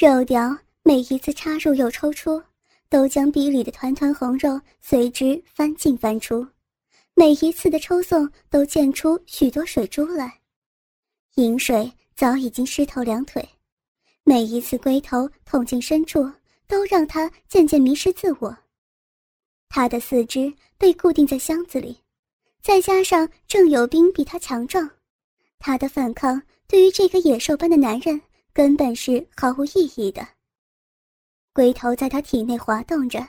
[0.00, 2.42] 肉条每一次插入又抽出，
[2.88, 6.46] 都将鼻里的团团红肉随之翻进翻出，
[7.12, 10.40] 每一次的抽送都溅出许多水珠来，
[11.34, 13.46] 饮水早已经湿透两腿，
[14.24, 16.32] 每一次龟头捅进深处，
[16.66, 18.56] 都让他渐渐迷失自我。
[19.68, 21.98] 他的四肢被固定在箱子里，
[22.62, 24.88] 再加上郑有兵比他强壮，
[25.58, 28.18] 他的反抗对于这个野兽般的男人。
[28.52, 30.26] 根本是毫无意义的。
[31.52, 33.26] 龟头在他体内滑动着，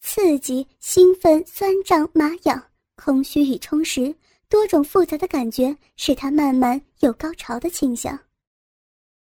[0.00, 4.14] 刺激、兴奋、酸胀、麻痒、空虚与充实，
[4.48, 8.18] 多种复杂的感觉使他慢慢有高潮的倾向。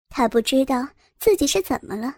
[0.10, 0.88] 他不知道
[1.20, 2.16] 自己是怎么了，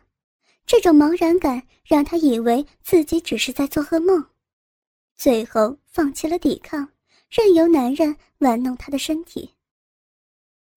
[0.65, 4.23] 这种茫然感让他以为自己只是在做噩梦，
[5.17, 6.87] 最后放弃了抵抗，
[7.29, 9.51] 任由男人玩弄他的身体。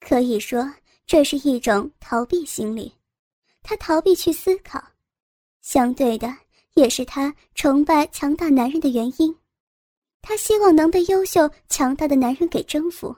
[0.01, 0.75] 可以说。
[1.07, 2.93] 这是一种逃避心理，
[3.63, 4.83] 他逃避去思考，
[5.63, 6.37] 相对的
[6.75, 9.35] 也是他崇拜强大男人的原因。
[10.21, 13.15] 他希望能被优秀强大的男人给征服，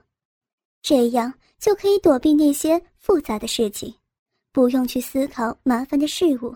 [0.82, 3.94] 这样就可以躲避那些复杂的事情，
[4.52, 6.54] 不用去思考麻烦的事物。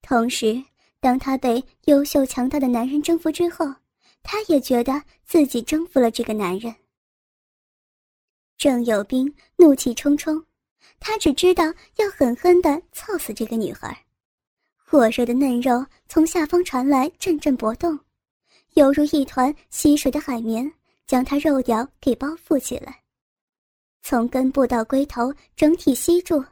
[0.00, 0.64] 同时，
[1.00, 3.66] 当他被优秀强大的男人征服之后，
[4.22, 6.74] 他也觉得自己征服了这个男人。
[8.58, 10.44] 郑有兵怒气冲冲，
[10.98, 11.64] 他只知道
[11.96, 14.04] 要狠狠地操死这个女孩。
[14.76, 17.96] 火热的嫩肉从下方传来阵阵搏动，
[18.74, 20.68] 犹如一团吸水的海绵，
[21.06, 23.00] 将他肉条给包覆起来。
[24.02, 26.44] 从根部到龟头整体吸住，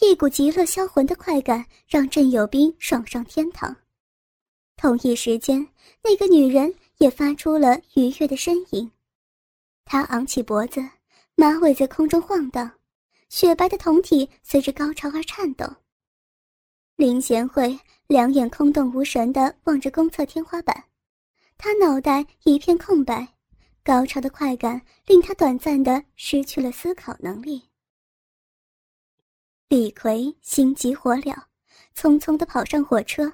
[0.00, 3.76] 一股极乐销魂的快感让郑有兵爽上天堂。
[4.78, 5.68] 同一时间，
[6.02, 8.90] 那个女人也发出了愉悦的呻吟，
[9.84, 10.80] 她昂起脖子。
[11.34, 12.70] 马尾在空中晃荡，
[13.28, 15.66] 雪白的酮体随着高潮而颤抖。
[16.96, 20.84] 林贤惠两眼空洞无神地望着公厕天花板，
[21.56, 23.26] 他脑袋一片空白，
[23.82, 27.68] 高潮的快感令他短暂地失去了思考能力。
[29.68, 31.34] 李逵心急火燎，
[31.96, 33.32] 匆匆地跑上火车，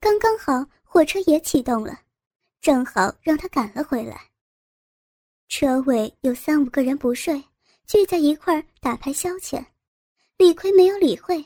[0.00, 2.00] 刚刚好火车也启动了，
[2.60, 4.27] 正好让他赶了回来。
[5.48, 7.42] 车尾有三五个人不睡，
[7.86, 9.64] 聚在一块打牌消遣。
[10.36, 11.44] 李逵没有理会，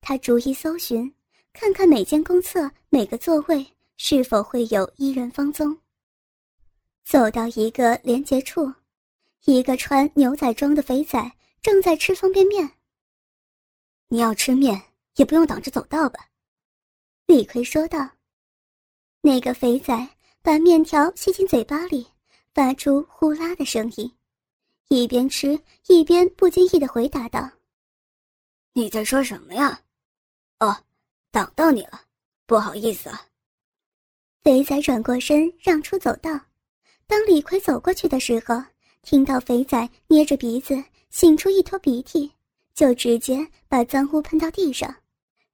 [0.00, 1.12] 他逐一搜寻，
[1.52, 3.66] 看看每间公厕每个座位
[3.96, 5.76] 是否会有一人方踪。
[7.04, 8.70] 走到一个连接处，
[9.46, 11.32] 一个穿牛仔装的肥仔
[11.62, 12.70] 正在吃方便面。
[14.08, 14.80] 你要吃面，
[15.16, 16.28] 也不用挡着走道吧？
[17.26, 18.10] 李逵说道。
[19.22, 20.08] 那个肥仔
[20.42, 22.06] 把面条吸进嘴巴里。
[22.58, 24.12] 发出呼啦的声音，
[24.88, 27.48] 一边吃一边不经意的回答道
[28.74, 29.80] ：“你在说什么呀？
[30.58, 30.76] 哦，
[31.30, 32.00] 挡到你了，
[32.46, 33.24] 不好意思啊。”
[34.42, 36.32] 肥仔转过身让出走道。
[37.06, 38.60] 当李逵走过去的时候，
[39.02, 40.74] 听到肥仔捏着鼻子
[41.12, 42.28] 擤出一坨鼻涕，
[42.74, 44.92] 就直接把脏污喷到地上，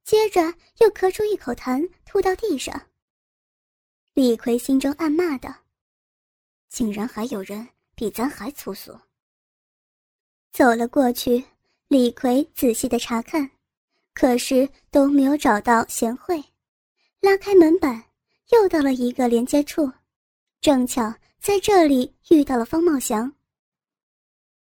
[0.04, 0.41] 接着
[0.78, 2.81] 又咳出一口痰吐到地上。
[4.14, 5.54] 李逵心中暗骂道。
[6.75, 8.93] 竟然还有人比咱还粗俗。
[10.51, 11.45] 走了过去，
[11.87, 13.49] 李逵仔细的查看，
[14.12, 16.43] 可是都没有找到贤惠。
[17.21, 18.03] 拉开门板，
[18.51, 19.89] 又到了一个连接处，
[20.61, 23.33] 正巧在这里遇到了方茂祥。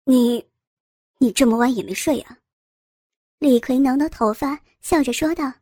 [0.05, 0.43] 你，
[1.19, 2.39] 你这么晚也没睡啊？
[3.39, 5.53] 李逵挠挠头发，笑着说道：“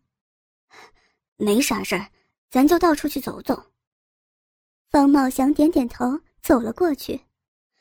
[1.38, 2.08] 没啥事儿，
[2.50, 3.72] 咱就到处去走走。”
[4.92, 6.20] 方茂祥点点头。
[6.46, 7.20] 走了过去，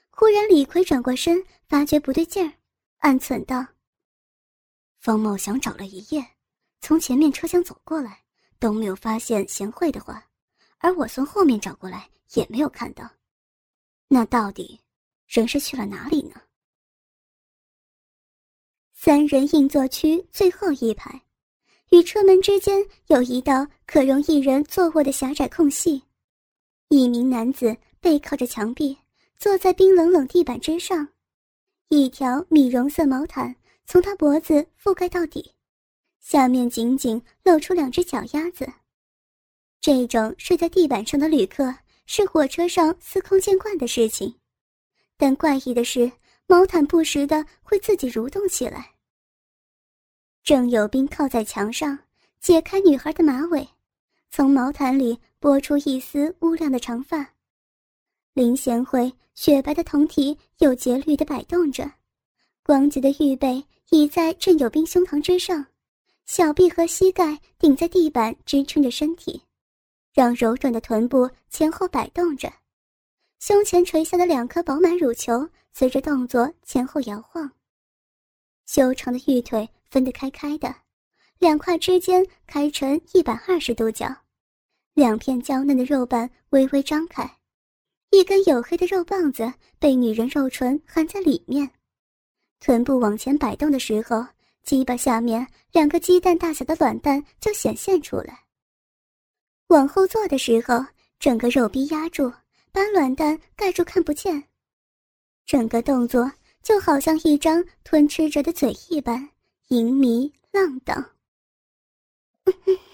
[0.09, 2.51] 忽然李逵转过身，发觉不对劲儿，
[2.97, 3.63] 暗忖道
[4.97, 6.25] ：“方茂祥找了一夜，
[6.81, 8.23] 从前面车厢走过来
[8.57, 10.25] 都没有发现贤惠的话，
[10.79, 13.07] 而我从后面找过来也没有看到，
[14.07, 14.79] 那到底
[15.27, 16.41] 人是去了哪里呢？”
[18.97, 21.21] 三人硬座区最后一排，
[21.91, 26.01] 与车门之间有一道可容一人坐卧的狭窄空隙，
[26.87, 27.77] 一名男子。
[27.99, 28.97] 背靠着墙壁，
[29.37, 31.07] 坐在冰冷冷地板之上，
[31.89, 33.55] 一条米绒色毛毯
[33.85, 35.53] 从他脖子覆盖到底，
[36.19, 38.71] 下面仅仅露出两只脚丫子。
[39.81, 41.75] 这种睡在地板上的旅客
[42.07, 44.35] 是火车上司空见惯的事情，
[45.17, 46.11] 但怪异的是，
[46.47, 48.93] 毛毯不时的会自己蠕动起来。
[50.43, 51.99] 郑有兵靠在墙上，
[52.39, 53.67] 解开女孩的马尾，
[54.29, 57.34] 从毛毯里拨出一丝乌亮的长发。
[58.35, 61.89] 林贤惠雪白的胴体有节律地摆动着，
[62.63, 65.65] 光洁的玉背倚在郑有斌胸膛之上，
[66.25, 69.41] 小臂和膝盖顶在地板支撑着身体，
[70.13, 72.51] 让柔软的臀部前后摆动着，
[73.39, 77.49] 胸前垂下的两颗饱满乳球随着动作前后摇晃。
[78.65, 80.75] 修长的玉腿分得开开的，
[81.39, 84.13] 两块之间开成一百二十度角，
[84.93, 87.37] 两片娇嫩的肉瓣微微张开，
[88.11, 91.69] 一根黝黑的肉棒子被女人肉唇含在里面，
[92.59, 94.25] 臀部往前摆动的时候。
[94.63, 98.45] 鸡巴下面两个鸡蛋大小的卵蛋就显现出来。
[99.67, 100.83] 往后坐的时候，
[101.19, 102.33] 整个肉逼压住，
[102.71, 104.43] 把卵蛋盖住，看不见。
[105.45, 106.31] 整个动作
[106.63, 109.29] 就好像一张吞吃着的嘴一般，
[109.67, 111.11] 淫迷浪荡。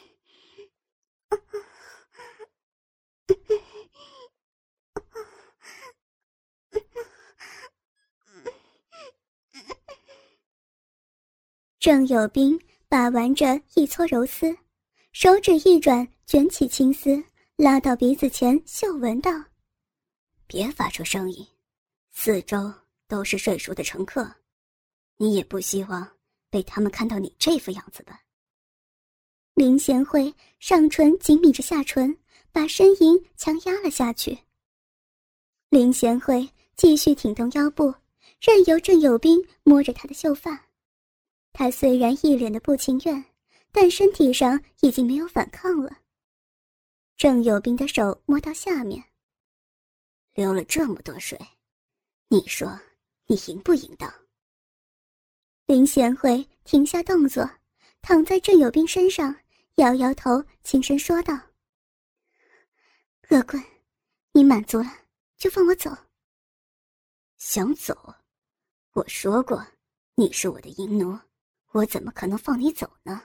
[11.81, 14.55] 郑有兵把玩着一撮柔丝，
[15.13, 17.19] 手指一转，卷起青丝，
[17.55, 19.31] 拉到鼻子前嗅闻道
[20.45, 21.43] ：“别发出声音，
[22.11, 22.71] 四周
[23.07, 24.31] 都是睡熟的乘客，
[25.17, 26.07] 你也不希望
[26.51, 28.21] 被他们看到你这副样子吧？”
[29.55, 32.15] 林贤惠上唇紧抿着下唇，
[32.51, 34.37] 把呻吟强压了下去。
[35.69, 37.91] 林贤惠继续挺动腰部，
[38.39, 40.63] 任由郑有兵摸着她的秀发。
[41.53, 43.23] 他虽然一脸的不情愿，
[43.71, 45.97] 但身体上已经没有反抗了。
[47.17, 49.03] 郑有兵的手摸到下面，
[50.33, 51.39] 流了这么多水，
[52.29, 52.79] 你说
[53.27, 54.11] 你赢不赢当？
[55.65, 57.49] 林贤惠停下动作，
[58.01, 59.35] 躺在郑有兵身上，
[59.75, 61.33] 摇摇头，轻声说道
[63.29, 63.63] ：“恶棍，
[64.31, 64.91] 你满足了
[65.37, 65.89] 就放我走。
[67.37, 68.15] 想走？
[68.93, 69.65] 我说过，
[70.15, 71.17] 你是我的淫奴。”
[71.73, 73.23] 我怎么可能放你走呢？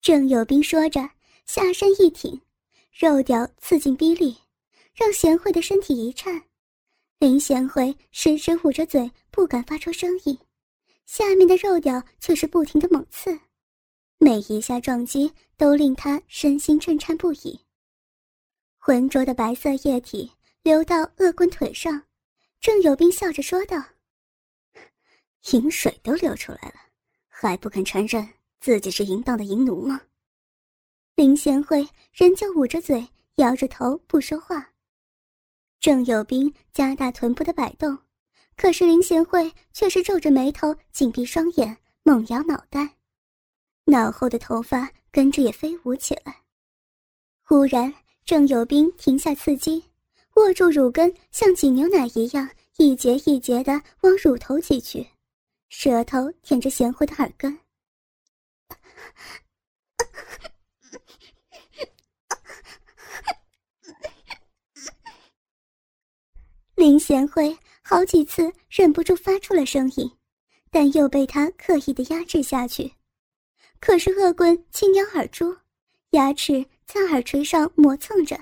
[0.00, 1.00] 郑有兵说着，
[1.46, 2.40] 下身一挺，
[2.92, 4.36] 肉屌刺进逼里，
[4.94, 6.42] 让贤惠的身体一颤。
[7.18, 10.38] 林贤惠时时捂着嘴，不敢发出声音，
[11.06, 13.40] 下面的肉屌却是不停的猛刺，
[14.18, 17.58] 每一下撞击都令他身心震颤不已。
[18.76, 20.30] 浑浊的白色液体
[20.62, 22.02] 流到恶棍腿上，
[22.60, 23.82] 郑有兵笑着说道。
[25.52, 26.74] 淫水都流出来了，
[27.28, 28.26] 还不肯承认
[28.60, 30.00] 自己是淫荡的淫奴吗？
[31.14, 33.06] 林贤惠仍旧捂着嘴，
[33.36, 34.70] 摇着头不说话。
[35.80, 37.98] 郑有兵加大臀部的摆动，
[38.56, 42.96] 可是林贤惠却是皱着眉头，紧闭双眼，猛摇脑袋，
[43.84, 46.42] 脑后的头发跟着也飞舞起来。
[47.42, 47.92] 忽然，
[48.24, 49.84] 郑有兵停下刺激，
[50.36, 52.48] 握住乳根，像挤牛奶一样，
[52.78, 55.06] 一节一节的往乳头挤去。
[55.76, 57.58] 舌头舔着贤惠的耳根，
[66.74, 70.10] 林贤惠好几次忍不住发出了声音，
[70.70, 72.94] 但又被他刻意的压制下去。
[73.78, 75.54] 可是恶棍轻咬耳珠，
[76.10, 78.40] 牙齿在耳垂上磨蹭着，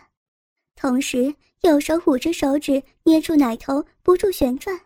[0.77, 4.79] 同时右手捂着手指捏住奶头，不住旋转。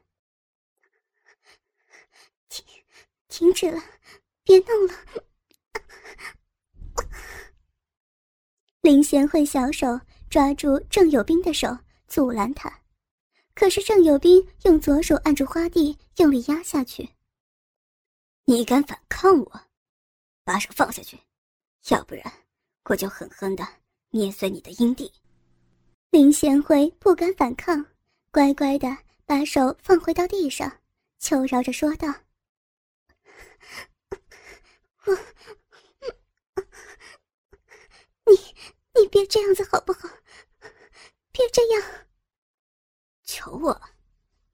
[3.36, 3.78] 停止了，
[4.44, 4.94] 别弄了！
[8.80, 10.00] 林贤惠小手
[10.30, 11.68] 抓住郑有斌的手，
[12.08, 12.80] 阻拦他。
[13.54, 17.06] 可是郑有斌用左手按住花蒂，用力压下去。
[18.46, 19.60] 你敢反抗我，
[20.42, 21.20] 把手放下去，
[21.90, 22.24] 要不然
[22.84, 23.68] 我就狠狠的
[24.08, 25.12] 捏碎你的阴蒂。
[26.08, 27.84] 林贤惠不敢反抗，
[28.30, 28.88] 乖乖的
[29.26, 30.80] 把手放回到地上，
[31.18, 32.08] 求饶着说道。
[35.06, 35.14] 我，
[38.26, 38.36] 你
[39.00, 40.08] 你别这样子好不好？
[41.30, 41.82] 别这样！
[43.22, 43.80] 求我？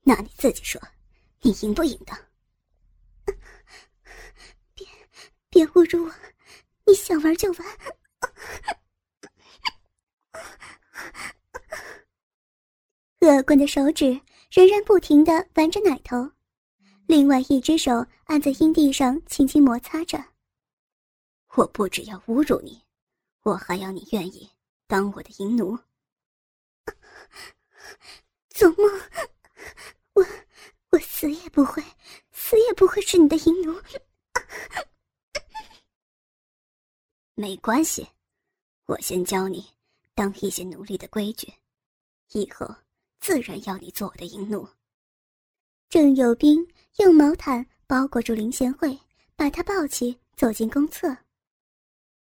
[0.02, 0.78] 那你自己说，
[1.62, 2.12] 赢不赢的？
[4.74, 4.86] 别
[5.48, 6.12] 别侮辱我！
[6.84, 7.78] 你想玩就玩。
[13.20, 16.32] 恶棍的手指仍然不停的玩着奶头，
[17.06, 20.22] 另外一只手按在阴蒂上轻轻摩擦着。
[21.54, 22.82] 我不只要侮辱你，
[23.42, 24.50] 我还要你愿意
[24.88, 25.78] 当我的淫奴。
[28.50, 29.00] 做梦！
[30.92, 31.82] 我死也不会，
[32.32, 33.80] 死也不会是你的淫奴。
[37.34, 38.06] 没关系，
[38.84, 39.66] 我先教你
[40.14, 41.50] 当一些奴隶的规矩，
[42.32, 42.74] 以后
[43.20, 44.68] 自然要你做我的淫奴。
[45.88, 46.66] 郑有兵
[46.98, 48.98] 用毛毯包裹住林贤惠，
[49.34, 51.16] 把她抱起，走进公厕。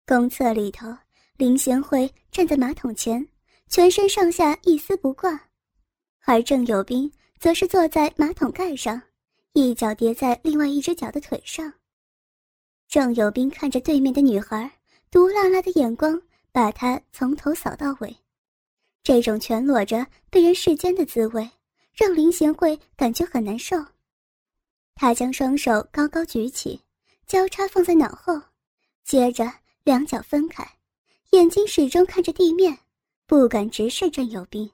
[0.07, 0.95] 公厕里头，
[1.37, 3.27] 林贤惠站在马桶前，
[3.69, 5.49] 全身上下一丝不挂，
[6.27, 9.01] 而郑有斌则是坐在马桶盖上，
[9.53, 11.73] 一脚叠在另外一只脚的腿上。
[12.89, 14.71] 郑有斌看着对面的女孩，
[15.11, 18.17] 毒辣辣的眼光把她从头扫到尾，
[19.03, 21.49] 这种全裸着被人视奸的滋味，
[21.95, 23.77] 让林贤惠感觉很难受。
[24.95, 26.81] 他将双手高高举起，
[27.25, 28.41] 交叉放在脑后，
[29.05, 29.49] 接着
[29.85, 30.69] 两脚分开，
[31.31, 32.77] 眼睛始终看着地面，
[33.27, 34.69] 不敢直视郑有斌。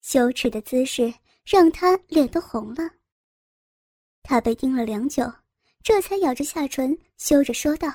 [0.00, 1.12] 羞耻的姿势
[1.46, 2.90] 让他脸都红了。
[4.22, 5.32] 他被盯了良久。
[5.82, 7.88] 这才咬着下唇，羞着说道：“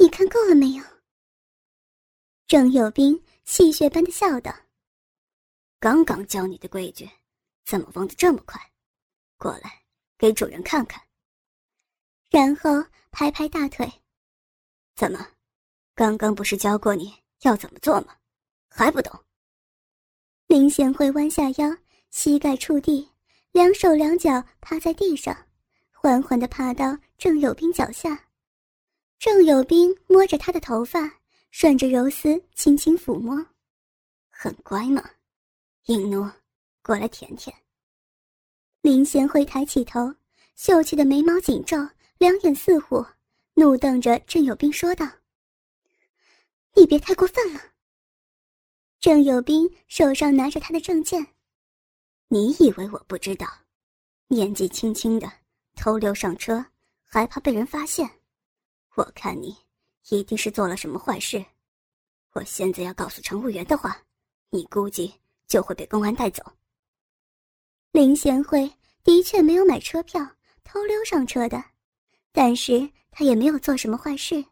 [0.00, 0.82] 你看够了没有？”
[2.48, 4.50] 郑有斌戏谑般的笑道
[5.78, 7.06] ：“刚刚教你的规矩，
[7.66, 8.58] 怎么忘得这么快？
[9.36, 9.84] 过来，
[10.16, 11.06] 给主人看看。”
[12.32, 13.86] 然后拍拍大腿
[14.96, 15.28] ：“怎么，
[15.94, 18.16] 刚刚不是教过你要怎么做吗？
[18.70, 19.22] 还不懂？”
[20.52, 21.74] 林贤惠弯下腰，
[22.10, 23.08] 膝盖触地，
[23.52, 25.34] 两手两脚趴在地上。
[25.90, 28.28] 缓缓地爬到郑有斌脚下，
[29.18, 31.10] 郑有斌摸着她的头发，
[31.50, 33.46] 顺着柔丝轻轻抚摸，
[34.28, 35.02] 很乖嘛，
[35.86, 36.30] 英奴，
[36.82, 37.56] 过来舔舔。
[38.82, 40.14] 林贤惠抬起头，
[40.54, 41.78] 秀气的眉毛紧皱，
[42.18, 43.06] 两眼似火，
[43.54, 45.08] 怒瞪着郑有斌说道
[46.76, 47.60] ：“你别太过分了。”
[49.02, 51.26] 郑有斌手上拿着他的证件，
[52.28, 53.48] 你以为我不知道？
[54.28, 55.28] 年纪轻轻的。
[55.74, 56.64] 偷溜上车，
[57.02, 58.08] 还怕被人发现？
[58.94, 59.56] 我看你
[60.10, 61.44] 一定是做了什么坏事。
[62.34, 64.00] 我现在要告诉乘务员的话，
[64.50, 65.12] 你估计
[65.48, 66.40] 就会被公安带走。
[67.90, 70.24] 林贤惠的确没有买车票，
[70.62, 71.60] 偷溜上车的，
[72.30, 74.44] 但是他也没有做什么坏事。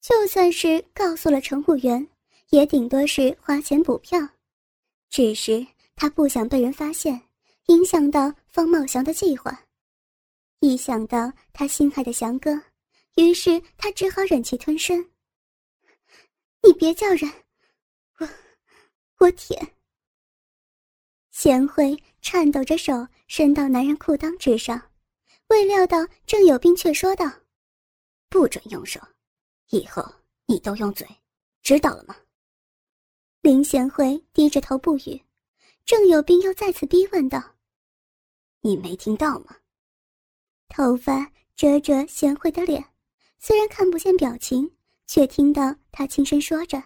[0.00, 2.08] 就算是告诉了乘务员，
[2.50, 4.18] 也顶多是花钱补票。
[5.10, 7.20] 只是他不想被人发现，
[7.66, 9.64] 影响到方茂祥的计划。
[10.60, 12.50] 一想到他心爱的祥哥，
[13.16, 15.10] 于是他只好忍气吞声。
[16.62, 17.32] 你别叫人，
[18.18, 18.28] 我
[19.18, 19.74] 我舔。
[21.30, 24.90] 贤惠颤抖着手伸到男人裤裆之上，
[25.48, 27.24] 未料到郑有斌却说道
[28.28, 29.00] ：“不准用手，
[29.70, 30.04] 以后
[30.46, 31.06] 你都用嘴，
[31.62, 32.16] 知道了吗？”
[33.48, 35.22] 林贤惠低着头不语，
[35.86, 37.56] 郑有斌又再次逼问道
[38.60, 39.56] ：“你没听到吗？”
[40.68, 42.92] 头发遮着贤惠的脸，
[43.38, 44.76] 虽然看不见表情，
[45.06, 46.82] 却听到他轻声说着：“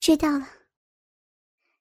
[0.00, 0.48] 知道了。”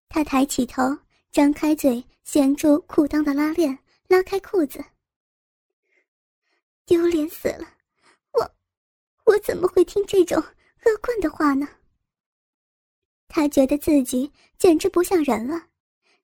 [0.10, 0.84] 他抬起头，
[1.32, 4.86] 张开嘴，衔住裤裆的拉链，拉开裤子。
[6.86, 7.68] 丢脸死了！
[8.34, 8.56] 我，
[9.26, 11.68] 我怎么会听这种恶棍的话呢？
[13.28, 15.68] 他觉得自己简直不像人了，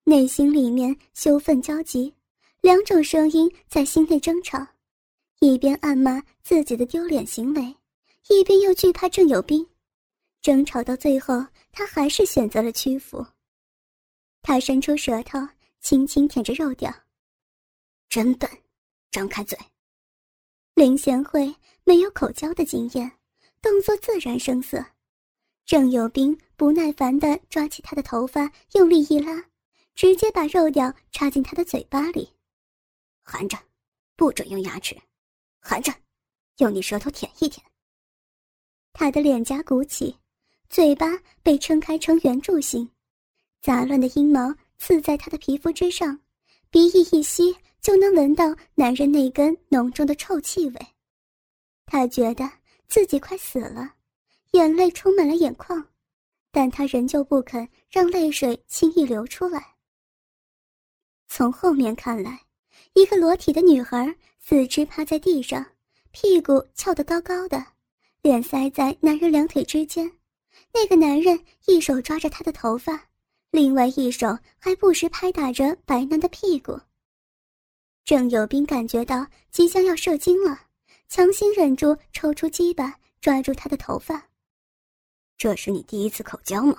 [0.03, 2.13] 内心里面羞愤交集。
[2.62, 4.65] 两种声音在心内争吵，
[5.39, 7.75] 一边暗骂自己的丢脸行为，
[8.29, 9.67] 一边又惧怕郑有斌。
[10.41, 13.25] 争吵到最后，他还是选择了屈服。
[14.41, 15.39] 他伸出舌头，
[15.81, 16.93] 轻轻舔着肉屌。
[18.07, 18.50] 真笨，
[19.12, 19.57] 张开嘴。
[20.74, 23.12] 林贤惠没有口交的经验，
[23.62, 24.86] 动作自然生涩。
[25.65, 29.43] 郑有斌不耐烦地抓起他的头发，用力一拉，
[29.96, 32.29] 直接把肉屌插进他的嘴巴里。
[33.24, 33.58] 含着，
[34.15, 34.96] 不准用牙齿，
[35.60, 35.93] 含着，
[36.58, 37.65] 用你舌头舔一舔。
[38.91, 40.15] 他的脸颊鼓起，
[40.70, 41.08] 嘴巴
[41.41, 42.88] 被撑开成圆柱形，
[43.62, 46.20] 杂乱的阴毛刺在他的皮肤之上，
[46.70, 50.88] 鼻翼一吸就能闻到男人那根浓重的臭气味。
[51.86, 52.50] 他觉得
[52.88, 53.96] 自己快死了，
[54.53, 55.89] 眼泪充满了眼眶，
[56.51, 59.75] 但他仍旧不肯让泪水轻易流出来。
[61.27, 62.39] 从后面看来。
[62.93, 65.65] 一个裸体的女孩，四肢趴在地上，
[66.12, 67.63] 屁股翘得高高的，
[68.22, 70.12] 脸塞在男人两腿之间。
[70.72, 73.10] 那个男人一手抓着她的头发，
[73.50, 76.79] 另外一手还不时拍打着白嫩的屁股。
[78.05, 80.67] 郑有斌感觉到即将要射精了，
[81.10, 84.29] 强行忍住抽出鸡巴，抓住她的头发。
[85.43, 86.73] 这是你第一次口交吗？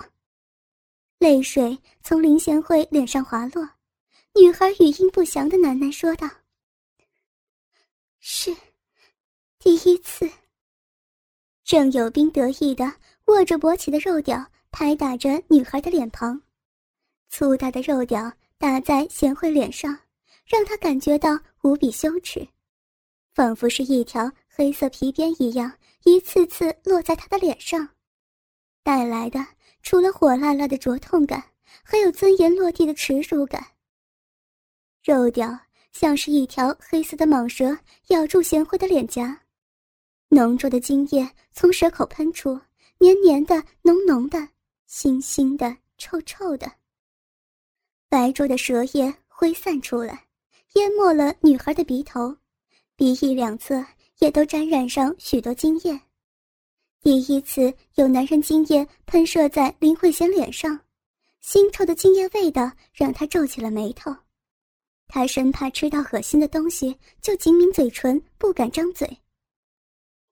[1.19, 3.69] 泪水从林贤惠脸上滑落。
[4.33, 6.27] 女孩语音不详的喃喃说道
[8.19, 8.57] ：“是，
[9.59, 10.27] 第一次。”
[11.63, 12.91] 郑有斌得意的
[13.25, 16.41] 握着勃起的肉屌，拍打着女孩的脸庞，
[17.29, 19.95] 粗大的肉屌打在贤惠脸上，
[20.43, 22.43] 让她感觉到无比羞耻。
[23.31, 25.71] 仿佛是一条黑色皮鞭一样，
[26.03, 27.87] 一次次落在她的脸上，
[28.85, 29.43] 带来的
[29.81, 31.43] 除了火辣辣的灼痛感，
[31.81, 33.65] 还有尊严落地的耻辱感。
[35.03, 35.59] 肉屌
[35.91, 37.75] 像是一条黑色的蟒蛇
[38.09, 39.41] 咬住贤惠的脸颊，
[40.29, 42.61] 浓重的精液从蛇口喷出，
[42.99, 44.37] 黏黏的、浓浓的、
[44.87, 46.71] 腥腥的、臭臭的。
[48.07, 50.27] 白灼的蛇液挥散出来，
[50.73, 52.37] 淹没了女孩的鼻头，
[52.95, 53.83] 鼻翼两侧
[54.19, 55.99] 也都沾染上许多精液。
[57.05, 60.79] 第一次有男人精液喷射在林慧娴脸上，
[61.43, 64.11] 腥臭的精液味道让她皱起了眉头。
[65.07, 69.19] 她生怕吃到恶心的东西，就紧抿嘴唇，不敢张嘴。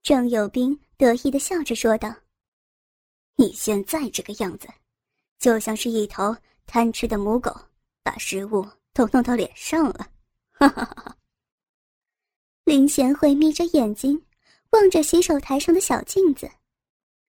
[0.02, 2.12] 郑有斌得意的笑着说道
[3.38, 4.66] ：“你现在这个样子，
[5.38, 7.54] 就像是一头贪吃的母狗。”
[8.02, 10.08] 把食物都弄到脸上了，
[10.50, 11.16] 哈哈哈哈！
[12.64, 14.20] 林贤惠眯着眼睛，
[14.70, 16.50] 望着洗手台上的小镜子，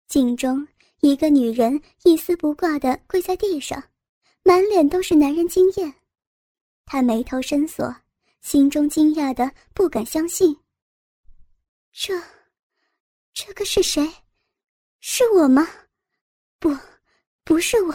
[0.07, 0.67] 镜中
[1.01, 3.83] 一个女人一丝不挂的跪在地上，
[4.43, 5.93] 满脸都是男人惊艳。
[6.85, 7.95] 她眉头深锁，
[8.41, 10.55] 心中惊讶的不敢相信：
[11.91, 12.13] 这，
[13.33, 14.07] 这个是谁？
[14.99, 15.67] 是我吗？
[16.59, 16.75] 不，
[17.43, 17.93] 不是我，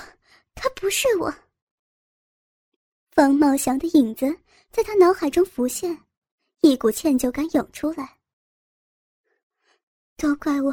[0.55, 1.33] 他不是我。
[3.11, 4.27] 方茂祥的影子
[4.71, 6.05] 在他脑海中浮现，
[6.61, 8.19] 一股歉疚感涌出来。
[10.17, 10.73] 都怪我，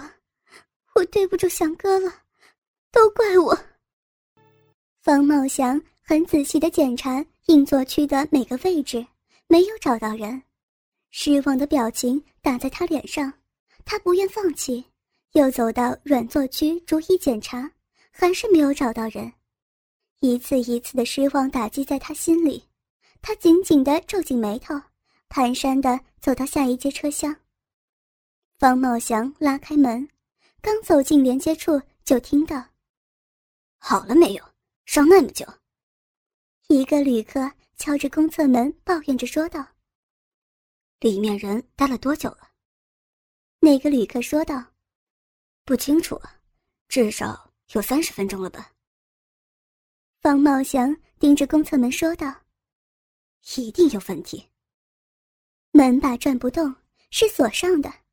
[0.98, 2.12] 我对不住祥哥了，
[2.92, 3.56] 都怪我。
[5.00, 9.06] 方茂祥很仔细的检查硬座区的每个位置，
[9.46, 10.42] 没有找到人，
[11.12, 13.32] 失望的表情打在他脸上。
[13.86, 14.84] 他不愿放弃，
[15.34, 17.72] 又走到软座区逐一检查，
[18.10, 19.32] 还是没有找到人。
[20.22, 22.64] 一次一次的失望打击在他心里，
[23.22, 24.74] 他紧紧的皱紧眉头，
[25.30, 27.36] 蹒跚的走到下一节车厢。
[28.58, 30.10] 方茂祥拉开门，
[30.62, 32.64] 刚走进连接处，就听到
[33.78, 34.44] ：“好了没有？
[34.86, 35.46] 上那么久。”
[36.68, 39.66] 一个旅客敲着公厕门，抱怨着说道
[41.00, 42.50] ：“里面人待了多久了？”
[43.60, 44.64] 那个旅客说道
[45.64, 46.42] ：“不清楚啊，
[46.88, 48.74] 至少有三十分钟了吧。”
[50.22, 52.44] 方茂祥盯着公厕门说道
[53.58, 54.50] ：“一定有问题。
[55.72, 56.76] 门把转不动，
[57.12, 58.07] 是锁上的。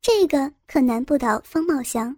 [0.00, 2.16] 这个可难不倒方茂祥，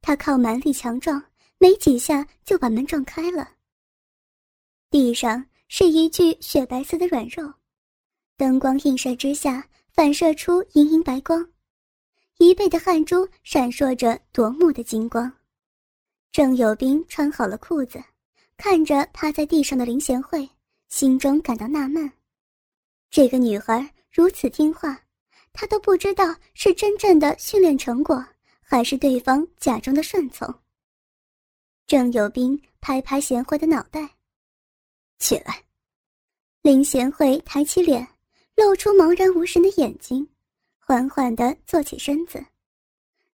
[0.00, 1.22] 他靠蛮力强壮，
[1.58, 3.48] 没几下就把门撞开了。
[4.90, 7.52] 地上是一具雪白色的软肉，
[8.36, 11.48] 灯光映射之下反射出莹莹白光，
[12.38, 15.32] 一背的汗珠闪烁着夺目的金光。
[16.30, 18.02] 郑有斌穿好了裤子。
[18.58, 20.48] 看着趴在地上的林贤惠，
[20.88, 22.12] 心中感到纳闷：
[23.10, 25.00] 这个女孩如此听话，
[25.52, 28.24] 他都不知道是真正的训练成果，
[28.60, 30.52] 还是对方假装的顺从。
[31.86, 34.08] 郑有斌拍拍贤惠的脑袋
[35.18, 35.62] ：“起来。”
[36.62, 38.06] 林贤惠抬起脸，
[38.54, 40.28] 露出茫然无神的眼睛，
[40.78, 42.44] 缓缓地坐起身子。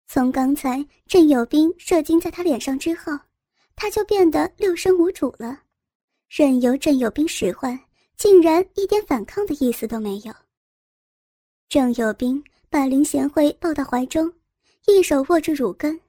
[0.07, 3.13] 从刚才郑有斌射精在他脸上之后。
[3.81, 5.63] 他就变得六神无主了，
[6.29, 7.79] 任由郑有斌使唤，
[8.17, 10.35] 竟然一点反抗的意思都没有。
[11.69, 14.33] 郑有斌把林贤惠抱到怀中，
[14.87, 16.01] 一手握着乳根，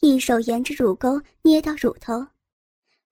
[0.00, 2.26] 一手沿着乳沟捏到乳头，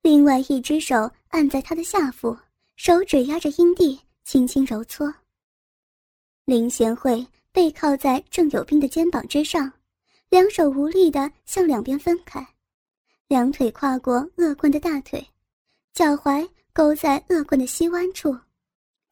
[0.03, 2.37] 另外一只手按在他的下腹，
[2.75, 5.11] 手指压着阴蒂，轻轻揉搓。
[6.45, 9.71] 林贤惠背靠在郑有斌的肩膀之上，
[10.29, 12.47] 两手无力地向两边分开。
[13.27, 15.27] 两腿跨过恶棍的大腿，
[15.91, 18.37] 脚踝勾在恶棍的膝弯处，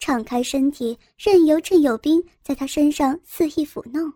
[0.05, 4.13] 敞开身体，任由郑有兵在他身上肆意抚弄。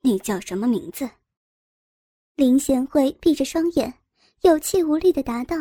[0.00, 1.10] 你叫什么名字？
[2.34, 3.92] 林贤惠闭着双眼，
[4.40, 5.54] 有气无力的答道：“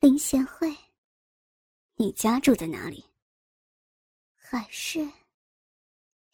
[0.00, 0.76] 林贤惠。”
[1.96, 3.02] 你家住在哪里？
[4.34, 5.10] 海市。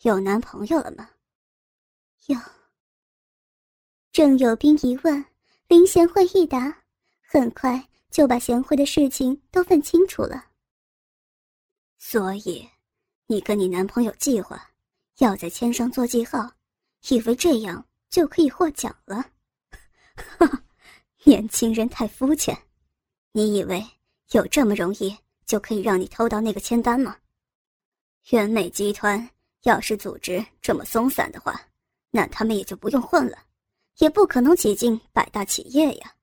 [0.01, 1.09] 有男朋友了吗？
[2.27, 2.37] 有。
[4.11, 5.25] 郑有兵一问，
[5.69, 6.83] 林贤惠一答，
[7.21, 10.47] 很快就把贤惠的事情都问清楚了。
[11.99, 12.69] 所以，
[13.27, 14.71] 你跟你男朋友计划
[15.19, 16.51] 要在签上做记号，
[17.09, 19.25] 以为这样就可以获奖了？
[20.39, 20.63] 哈，
[21.25, 22.57] 年轻人太肤浅。
[23.33, 23.87] 你以为
[24.33, 27.17] 有这么容易就可以让你偷到那个签单吗？
[28.31, 29.31] 元美集团
[29.63, 31.61] 要是组织这么松散的话，
[32.11, 33.39] 那他们也就不用混了。
[33.99, 36.15] 也不可能挤进百大企业呀。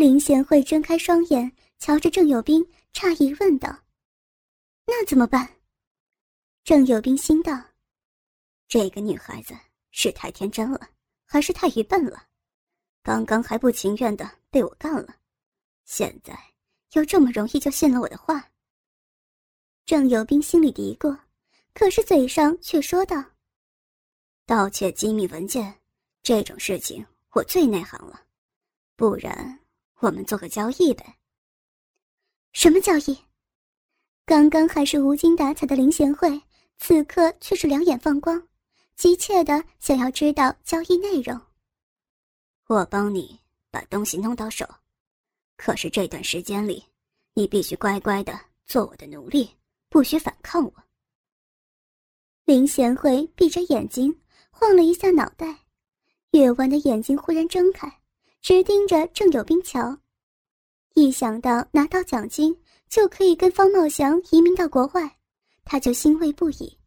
[0.00, 3.68] 林贤惠睁开双眼，瞧着郑有兵，诧异问道
[4.88, 5.46] ：“那怎么办？”
[6.64, 7.62] 郑有斌心道
[8.66, 9.54] ：“这个女孩子
[9.90, 10.88] 是太天真了，
[11.26, 12.26] 还是太愚笨了？
[13.02, 15.16] 刚刚还不情愿的被我干了，
[15.84, 16.34] 现在
[16.92, 18.50] 又这么容易就信了我的话。”
[19.84, 21.14] 郑有斌心里嘀咕，
[21.74, 23.22] 可是嘴上却说道
[24.48, 25.78] ：“盗窃机密文件
[26.22, 28.22] 这种事情，我最内行了。
[28.96, 29.59] 不然，
[30.00, 31.16] 我们做个交易呗。”
[32.52, 33.16] 什么交易？
[34.26, 36.42] 刚刚还是无精打采的林贤惠，
[36.78, 38.48] 此刻却是两眼放光，
[38.96, 41.40] 急切的想要知道交易内容。
[42.66, 44.68] 我帮你把东西弄到手，
[45.56, 46.84] 可是这段时间里，
[47.34, 49.56] 你必须乖乖的做我的奴隶。
[49.88, 50.72] 不许反抗我！
[52.44, 55.64] 林贤惠闭着眼睛，晃了一下脑袋，
[56.30, 57.99] 月弯的眼睛忽然睁开，
[58.40, 59.98] 直盯着郑有斌瞧。
[60.94, 65.18] 一想到拿到奖金就可以跟方茂祥移民到国外，
[65.64, 66.78] 他就欣慰不已。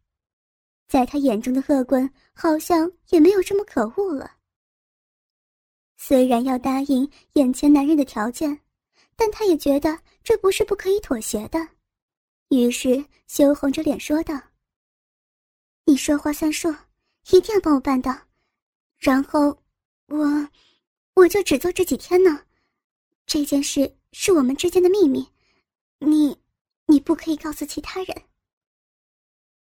[0.88, 4.38] 在他眼中的恶棍，好像也没有这么可恶了。
[5.98, 8.60] 虽然要答应眼前男人的条件，
[9.16, 11.68] 但他也觉得这不是不可以妥协的。
[12.50, 14.40] 于是羞红着脸说道
[15.86, 16.70] ：“你说话算数，
[17.32, 18.16] 一定要帮我办到。
[19.00, 19.58] 然后，
[20.08, 20.50] 我，
[21.16, 22.46] 我就只做这几天呢。
[23.26, 25.28] 这件事是我们之间的秘密，
[26.00, 26.38] 你，
[26.88, 28.24] 你不可以告诉其他人。”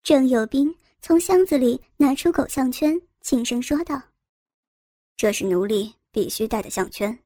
[0.03, 4.01] 郑有斌从箱子里拿出狗项圈，轻声说道
[5.17, 7.17] ：“这是奴隶必须戴的项圈，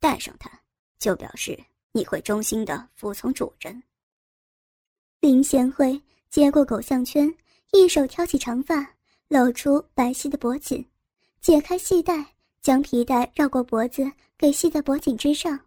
[0.00, 0.50] 戴上它，
[0.98, 1.58] 就表示
[1.92, 3.82] 你会忠心的服从主人。”
[5.20, 7.32] 林贤惠接过狗项圈，
[7.72, 8.94] 一手挑起长发，
[9.28, 10.84] 露出白皙的脖颈，
[11.40, 15.58] 解开系带，将皮带绕过脖子，给系在脖颈之上。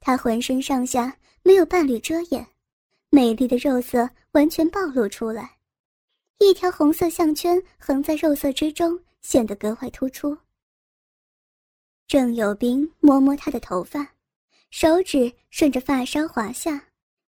[0.00, 2.46] 她浑身上下没有半缕遮掩，
[3.10, 5.58] 美丽的肉色完全暴露出来，
[6.38, 10.36] 一条红色项圈横在肉色之中，显得格外突出。
[12.06, 14.14] 郑有斌摸摸她的头发，
[14.70, 16.88] 手指顺着发梢滑下。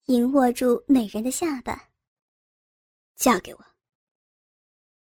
[0.07, 1.89] 迎握住美人的下巴。
[3.15, 3.65] 嫁给我。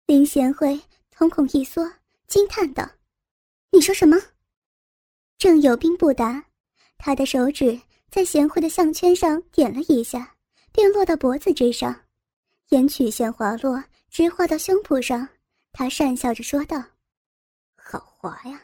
[0.05, 0.79] 林贤惠
[1.11, 1.90] 瞳孔一缩，
[2.27, 2.87] 惊叹道
[3.72, 4.16] ：“你说什么？”
[5.38, 6.44] 郑有斌不答，
[6.98, 7.80] 他的手指
[8.11, 10.37] 在贤惠的项圈上点了一下，
[10.70, 12.04] 便落到脖子之上，
[12.68, 15.28] 沿曲线滑落，直滑到胸脯上。
[15.72, 16.76] 他讪笑着说道
[17.74, 18.62] ：“好滑呀。”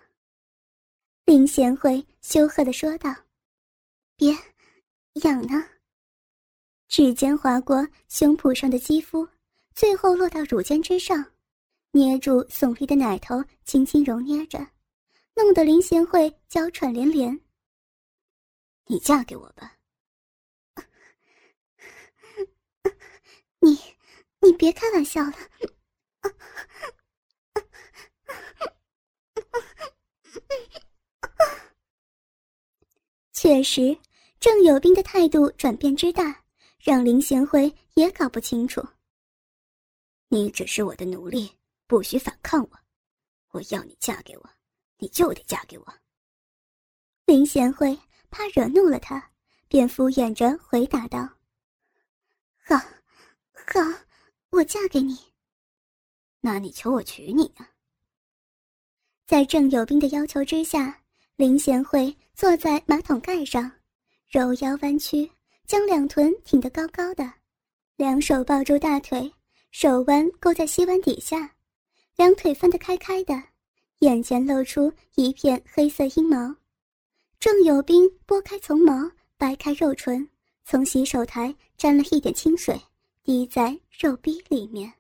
[1.25, 3.13] 林贤惠羞涩的说道
[4.15, 4.37] ：“别，
[5.25, 5.65] 痒呢。”
[6.87, 9.27] 指尖划过胸脯上的肌肤，
[9.75, 11.25] 最后落到乳尖之上，
[11.93, 14.67] 捏住耸立的奶头，轻轻揉捏着，
[15.39, 17.41] 弄得林贤惠娇喘连连。
[18.87, 19.79] 你嫁给我吧。
[23.61, 23.79] 你，
[24.41, 25.33] 你别开玩笑了。
[33.33, 33.97] 确实，
[34.41, 36.45] 郑有斌的态度转变之大。
[36.81, 38.85] 让林贤惠也搞不清楚。
[40.29, 41.53] 你只是我的奴隶，
[41.87, 42.71] 不许反抗我。
[43.51, 44.51] 我要你嫁给我，
[44.99, 45.95] 你就得嫁给我。
[47.25, 47.99] 林贤惠
[48.31, 49.31] 怕惹怒了他，
[49.69, 51.29] 便敷衍着回答道
[52.65, 54.05] ：“好，好，
[54.51, 55.19] 我嫁给你。
[56.41, 57.69] 那你求我娶你啊？”
[59.27, 61.03] 在郑有斌的要求之下，
[61.37, 63.71] 林贤惠坐在马桶盖上，
[64.29, 65.31] 柔腰弯曲。
[65.67, 67.31] 将两臀挺得高高的，
[67.97, 69.31] 两手抱住大腿，
[69.71, 71.55] 手腕勾在膝弯底下，
[72.17, 73.35] 两腿分得开开的，
[74.01, 76.55] 眼前露出一片黑色阴毛。
[77.41, 80.29] 郑有斌拨开丛毛，掰开肉唇，
[80.65, 82.81] 从洗手台沾了一点清水，
[83.23, 84.93] 滴在肉壁里面。